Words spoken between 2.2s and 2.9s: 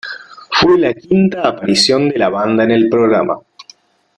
banda en el